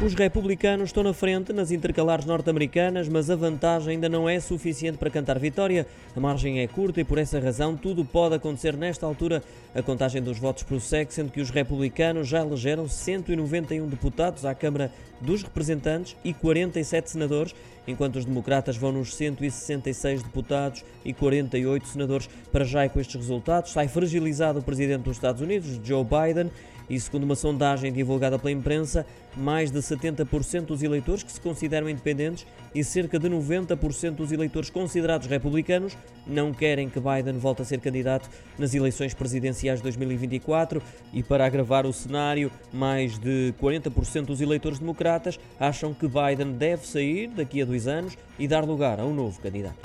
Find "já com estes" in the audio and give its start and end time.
22.64-23.16